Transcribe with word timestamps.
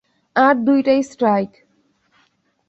আর 0.35 0.55
দুটো 0.65 0.95
স্ট্রাইক। 1.03 1.51